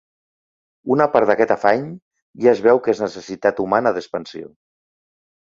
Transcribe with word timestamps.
Una 0.95 1.05
part 1.15 1.27
d'aquest 1.31 1.53
afany, 1.57 1.83
ja 2.45 2.51
es 2.53 2.63
veu 2.69 2.83
que 2.87 2.97
és 2.97 3.05
necessitat 3.05 3.63
humana 3.67 3.93
d'expansió. 3.99 4.51